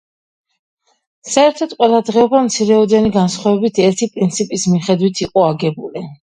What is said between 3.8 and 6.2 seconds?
ერთი პრინციპის მიხედვით იყო აგებული.